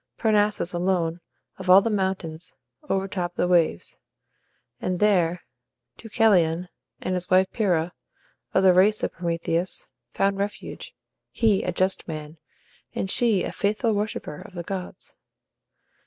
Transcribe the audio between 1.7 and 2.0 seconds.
the